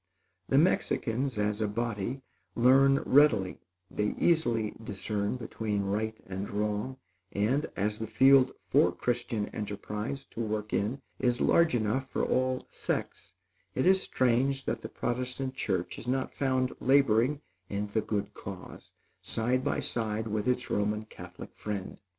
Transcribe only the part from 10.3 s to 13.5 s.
to work in is large enough for all sects,